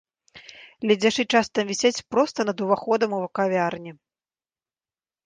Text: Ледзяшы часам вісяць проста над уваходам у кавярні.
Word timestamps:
Ледзяшы 0.91 1.23
часам 1.39 1.63
вісяць 1.71 2.05
проста 2.13 2.39
над 2.49 2.57
уваходам 2.69 3.11
у 3.19 3.21
кавярні. 3.41 3.91